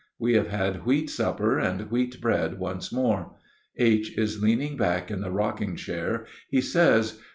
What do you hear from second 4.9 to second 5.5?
in the